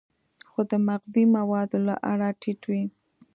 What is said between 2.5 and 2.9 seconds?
وي.